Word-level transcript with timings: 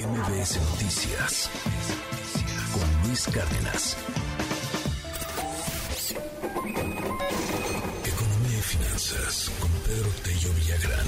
MBS 0.00 0.58
Noticias 0.70 1.50
con 2.72 3.06
Luis 3.06 3.26
Cárdenas. 3.26 3.96
Economía 8.06 8.58
y 8.58 8.62
finanzas 8.62 9.52
con 9.60 9.70
Pedro 9.84 10.08
Tello 10.24 10.54
Villagrán. 10.54 11.06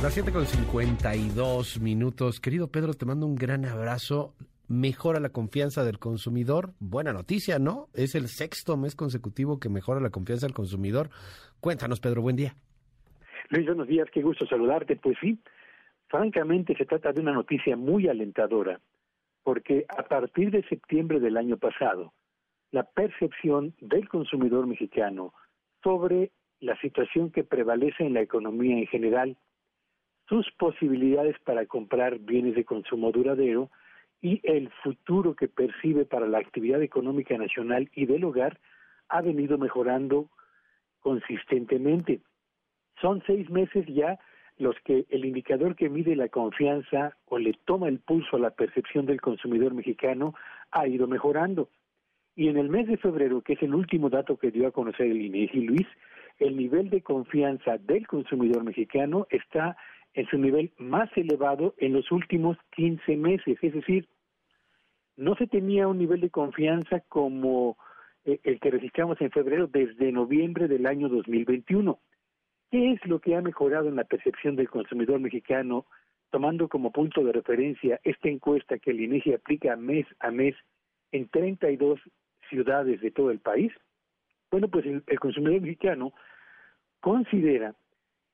Las 0.00 0.14
7 0.14 0.30
con 0.30 0.46
52 0.46 1.80
minutos. 1.80 2.38
Querido 2.38 2.68
Pedro, 2.68 2.94
te 2.94 3.04
mando 3.04 3.26
un 3.26 3.34
gran 3.34 3.64
abrazo 3.64 4.32
mejora 4.68 5.20
la 5.20 5.30
confianza 5.30 5.84
del 5.84 5.98
consumidor. 5.98 6.72
Buena 6.80 7.12
noticia, 7.12 7.58
¿no? 7.58 7.88
Es 7.94 8.14
el 8.14 8.28
sexto 8.28 8.76
mes 8.76 8.94
consecutivo 8.94 9.58
que 9.58 9.68
mejora 9.68 10.00
la 10.00 10.10
confianza 10.10 10.46
del 10.46 10.54
consumidor. 10.54 11.10
Cuéntanos, 11.60 12.00
Pedro, 12.00 12.22
buen 12.22 12.36
día. 12.36 12.54
Luis, 13.50 13.66
buenos 13.66 13.86
días, 13.86 14.08
qué 14.12 14.22
gusto 14.22 14.46
saludarte. 14.46 14.96
Pues 14.96 15.16
sí, 15.20 15.38
francamente 16.08 16.74
se 16.76 16.84
trata 16.84 17.12
de 17.12 17.20
una 17.20 17.32
noticia 17.32 17.76
muy 17.76 18.08
alentadora, 18.08 18.80
porque 19.42 19.86
a 19.88 20.02
partir 20.02 20.50
de 20.50 20.66
septiembre 20.68 21.20
del 21.20 21.36
año 21.36 21.56
pasado, 21.56 22.12
la 22.72 22.82
percepción 22.82 23.74
del 23.80 24.08
consumidor 24.08 24.66
mexicano 24.66 25.32
sobre 25.82 26.32
la 26.60 26.76
situación 26.80 27.30
que 27.30 27.44
prevalece 27.44 28.04
en 28.04 28.14
la 28.14 28.22
economía 28.22 28.76
en 28.78 28.86
general, 28.86 29.36
sus 30.28 30.50
posibilidades 30.58 31.36
para 31.44 31.66
comprar 31.66 32.18
bienes 32.18 32.54
de 32.56 32.64
consumo 32.64 33.12
duradero, 33.12 33.70
y 34.20 34.40
el 34.44 34.70
futuro 34.82 35.34
que 35.34 35.48
percibe 35.48 36.04
para 36.04 36.26
la 36.26 36.38
actividad 36.38 36.82
económica 36.82 37.36
nacional 37.36 37.90
y 37.94 38.06
del 38.06 38.24
hogar 38.24 38.58
ha 39.08 39.20
venido 39.20 39.58
mejorando 39.58 40.28
consistentemente. 41.00 42.20
Son 43.00 43.22
seis 43.26 43.48
meses 43.50 43.86
ya 43.88 44.18
los 44.58 44.74
que 44.84 45.06
el 45.10 45.24
indicador 45.24 45.76
que 45.76 45.88
mide 45.88 46.16
la 46.16 46.28
confianza 46.28 47.16
o 47.26 47.38
le 47.38 47.52
toma 47.64 47.88
el 47.88 47.98
pulso 48.00 48.36
a 48.36 48.40
la 48.40 48.50
percepción 48.50 49.06
del 49.06 49.20
consumidor 49.20 49.74
mexicano 49.74 50.34
ha 50.70 50.86
ido 50.88 51.06
mejorando. 51.06 51.68
Y 52.34 52.48
en 52.48 52.56
el 52.56 52.68
mes 52.68 52.86
de 52.86 52.96
febrero, 52.96 53.42
que 53.42 53.54
es 53.54 53.62
el 53.62 53.74
último 53.74 54.10
dato 54.10 54.36
que 54.36 54.50
dio 54.50 54.66
a 54.66 54.72
conocer 54.72 55.06
el 55.06 55.20
INEGI 55.22 55.60
Luis, 55.60 55.86
el 56.38 56.56
nivel 56.56 56.90
de 56.90 57.02
confianza 57.02 57.78
del 57.78 58.06
consumidor 58.06 58.62
mexicano 58.64 59.26
está 59.30 59.76
en 60.16 60.26
su 60.28 60.38
nivel 60.38 60.72
más 60.78 61.10
elevado 61.14 61.74
en 61.76 61.92
los 61.92 62.10
últimos 62.10 62.56
15 62.74 63.16
meses, 63.16 63.58
es 63.60 63.74
decir, 63.74 64.08
no 65.16 65.36
se 65.36 65.46
tenía 65.46 65.86
un 65.88 65.98
nivel 65.98 66.22
de 66.22 66.30
confianza 66.30 67.00
como 67.08 67.76
eh, 68.24 68.40
el 68.42 68.58
que 68.58 68.70
registramos 68.70 69.20
en 69.20 69.30
febrero 69.30 69.66
desde 69.66 70.10
noviembre 70.12 70.68
del 70.68 70.86
año 70.86 71.10
2021. 71.10 71.98
¿Qué 72.70 72.92
es 72.92 73.06
lo 73.06 73.20
que 73.20 73.36
ha 73.36 73.42
mejorado 73.42 73.88
en 73.88 73.96
la 73.96 74.04
percepción 74.04 74.56
del 74.56 74.70
consumidor 74.70 75.20
mexicano, 75.20 75.84
tomando 76.30 76.68
como 76.68 76.92
punto 76.92 77.22
de 77.22 77.32
referencia 77.32 78.00
esta 78.02 78.28
encuesta 78.30 78.78
que 78.78 78.92
el 78.92 79.02
INEGI 79.02 79.34
aplica 79.34 79.76
mes 79.76 80.06
a 80.20 80.30
mes 80.30 80.56
en 81.12 81.28
32 81.28 82.00
ciudades 82.48 83.02
de 83.02 83.10
todo 83.10 83.30
el 83.30 83.40
país? 83.40 83.70
Bueno, 84.50 84.68
pues 84.68 84.86
el 84.86 85.20
consumidor 85.20 85.60
mexicano 85.60 86.14
considera 87.00 87.74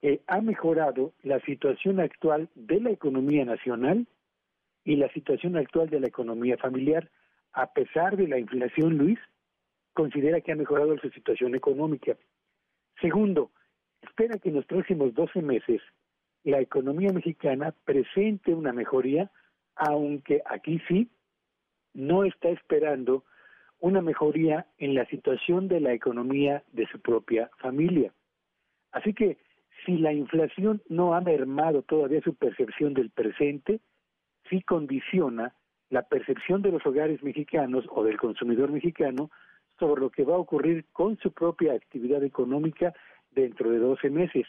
que 0.00 0.22
ha 0.26 0.40
mejorado 0.40 1.12
la 1.22 1.40
situación 1.40 2.00
actual 2.00 2.48
de 2.54 2.80
la 2.80 2.90
economía 2.90 3.44
nacional 3.44 4.06
y 4.84 4.96
la 4.96 5.12
situación 5.12 5.56
actual 5.56 5.90
de 5.90 6.00
la 6.00 6.08
economía 6.08 6.56
familiar, 6.56 7.10
a 7.52 7.72
pesar 7.72 8.16
de 8.16 8.26
la 8.26 8.38
inflación, 8.38 8.96
Luis, 8.96 9.18
considera 9.92 10.40
que 10.40 10.52
ha 10.52 10.56
mejorado 10.56 10.96
su 10.98 11.10
situación 11.10 11.54
económica. 11.54 12.16
Segundo, 13.00 13.50
espera 14.02 14.38
que 14.38 14.48
en 14.48 14.56
los 14.56 14.64
próximos 14.66 15.14
12 15.14 15.42
meses 15.42 15.82
la 16.44 16.60
economía 16.60 17.12
mexicana 17.12 17.74
presente 17.84 18.54
una 18.54 18.72
mejoría, 18.72 19.30
aunque 19.76 20.42
aquí 20.46 20.80
sí 20.88 21.10
no 21.92 22.24
está 22.24 22.48
esperando 22.48 23.24
una 23.80 24.00
mejoría 24.00 24.66
en 24.78 24.94
la 24.94 25.06
situación 25.06 25.68
de 25.68 25.80
la 25.80 25.92
economía 25.92 26.62
de 26.72 26.86
su 26.86 27.00
propia 27.00 27.50
familia. 27.58 28.12
Así 28.92 29.12
que 29.12 29.38
si 29.84 29.98
la 29.98 30.12
inflación 30.12 30.82
no 30.88 31.14
ha 31.14 31.20
mermado 31.20 31.82
todavía 31.82 32.20
su 32.20 32.34
percepción 32.34 32.94
del 32.94 33.10
presente, 33.10 33.80
sí 34.48 34.62
condiciona 34.62 35.54
la 35.88 36.02
percepción 36.02 36.62
de 36.62 36.70
los 36.70 36.84
hogares 36.86 37.22
mexicanos 37.22 37.84
o 37.90 38.04
del 38.04 38.18
consumidor 38.18 38.70
mexicano 38.70 39.30
sobre 39.78 40.02
lo 40.02 40.10
que 40.10 40.24
va 40.24 40.34
a 40.34 40.38
ocurrir 40.38 40.84
con 40.92 41.18
su 41.18 41.32
propia 41.32 41.72
actividad 41.72 42.22
económica 42.22 42.92
dentro 43.30 43.70
de 43.70 43.78
12 43.78 44.10
meses. 44.10 44.46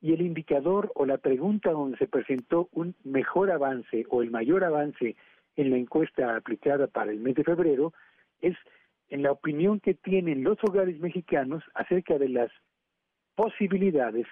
Y 0.00 0.12
el 0.12 0.22
indicador 0.22 0.90
o 0.94 1.06
la 1.06 1.18
pregunta 1.18 1.70
donde 1.70 1.98
se 1.98 2.08
presentó 2.08 2.68
un 2.72 2.96
mejor 3.04 3.52
avance 3.52 4.04
o 4.08 4.22
el 4.22 4.30
mayor 4.30 4.64
avance 4.64 5.16
en 5.54 5.70
la 5.70 5.76
encuesta 5.76 6.34
aplicada 6.34 6.86
para 6.88 7.12
el 7.12 7.20
mes 7.20 7.36
de 7.36 7.44
febrero 7.44 7.92
es 8.40 8.56
en 9.10 9.22
la 9.22 9.30
opinión 9.30 9.78
que 9.78 9.94
tienen 9.94 10.42
los 10.42 10.58
hogares 10.64 10.98
mexicanos 10.98 11.62
acerca 11.74 12.18
de 12.18 12.30
las 12.30 12.50
posibilidades 13.36 14.26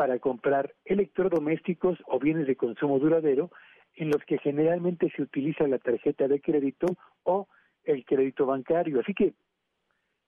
para 0.00 0.18
comprar 0.18 0.72
electrodomésticos 0.86 1.98
o 2.06 2.18
bienes 2.18 2.46
de 2.46 2.56
consumo 2.56 2.98
duradero 2.98 3.50
en 3.96 4.08
los 4.08 4.24
que 4.24 4.38
generalmente 4.38 5.12
se 5.14 5.20
utiliza 5.20 5.68
la 5.68 5.78
tarjeta 5.78 6.26
de 6.26 6.40
crédito 6.40 6.86
o 7.24 7.48
el 7.84 8.06
crédito 8.06 8.46
bancario. 8.46 9.00
Así 9.00 9.12
que 9.12 9.34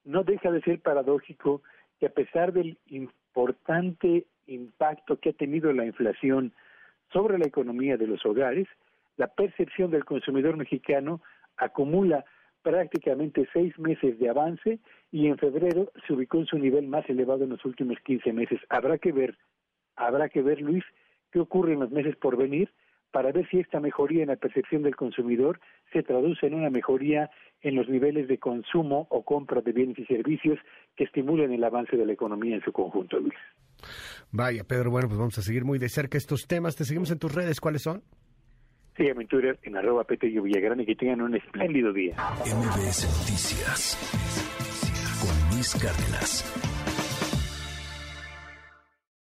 no 0.03 0.23
deja 0.23 0.51
de 0.51 0.61
ser 0.61 0.79
paradójico 0.79 1.63
que 1.99 2.05
a 2.05 2.13
pesar 2.13 2.53
del 2.53 2.77
importante 2.85 4.27
impacto 4.45 5.19
que 5.19 5.29
ha 5.29 5.33
tenido 5.33 5.73
la 5.73 5.87
inflación 5.87 6.53
sobre 7.11 7.39
la 7.39 7.47
economía 7.47 7.97
de 7.97 8.05
los 8.05 8.23
hogares, 8.27 8.67
la 9.17 9.25
percepción 9.25 9.89
del 9.89 10.05
consumidor 10.05 10.55
mexicano 10.55 11.19
acumula 11.57 12.25
prácticamente 12.61 13.49
seis 13.51 13.77
meses 13.79 14.19
de 14.19 14.29
avance 14.29 14.77
y 15.11 15.29
en 15.29 15.39
febrero 15.39 15.91
se 16.05 16.13
ubicó 16.13 16.37
en 16.37 16.45
su 16.45 16.59
nivel 16.59 16.87
más 16.87 17.09
elevado 17.09 17.43
en 17.45 17.49
los 17.49 17.65
últimos 17.65 17.97
15 18.05 18.33
meses. 18.33 18.59
Habrá 18.69 18.99
que 18.99 19.11
ver, 19.11 19.35
habrá 19.95 20.29
que 20.29 20.41
ver, 20.41 20.61
Luis, 20.61 20.83
qué 21.31 21.39
ocurre 21.39 21.73
en 21.73 21.79
los 21.79 21.91
meses 21.91 22.15
por 22.15 22.37
venir 22.37 22.69
para 23.13 23.31
ver 23.31 23.47
si 23.49 23.59
esta 23.59 23.79
mejoría 23.79 24.23
en 24.23 24.29
la 24.29 24.35
percepción 24.35 24.81
del 24.81 24.95
consumidor 24.95 25.59
se 25.93 26.01
traduce 26.01 26.47
en 26.47 26.55
una 26.55 26.71
mejoría 26.71 27.29
en 27.61 27.75
los 27.75 27.87
niveles 27.87 28.27
de 28.27 28.39
consumo 28.39 29.07
o 29.11 29.23
compra 29.23 29.61
de 29.61 29.71
bienes 29.71 29.99
y 29.99 30.05
servicios 30.05 30.57
que 30.97 31.03
estimulen 31.03 31.53
el 31.53 31.63
avance 31.63 31.95
de 31.95 32.07
la 32.07 32.13
economía 32.13 32.55
en 32.55 32.63
su 32.63 32.71
conjunto, 32.71 33.19
Luis. 33.19 33.35
Vaya, 34.31 34.63
Pedro, 34.63 34.89
bueno, 34.89 35.07
pues 35.07 35.19
vamos 35.19 35.37
a 35.37 35.43
seguir 35.43 35.63
muy 35.63 35.77
de 35.77 35.89
cerca 35.89 36.17
estos 36.17 36.47
temas. 36.47 36.75
Te 36.75 36.85
seguimos 36.85 37.11
en 37.11 37.19
tus 37.19 37.33
redes, 37.33 37.61
¿cuáles 37.61 37.83
son? 37.83 38.01
Sígueme 38.97 39.23
en 39.23 39.27
Twitter 39.27 39.59
en 39.61 39.77
arroba 39.77 40.05
Villagrán 40.09 40.79
y 40.81 40.85
que 40.85 40.95
tengan 40.95 41.21
un 41.21 41.35
espléndido 41.35 41.93
día. 41.93 42.15
MBS 42.45 43.05
Noticias 43.19 43.97
con 45.21 45.55
Luis 45.55 45.73
Cárdenas. 45.75 46.92